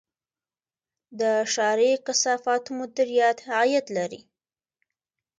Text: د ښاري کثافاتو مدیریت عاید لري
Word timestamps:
د 1.19 1.21
ښاري 1.53 1.91
کثافاتو 2.05 2.69
مدیریت 2.79 3.37
عاید 3.55 3.85
لري 3.97 4.21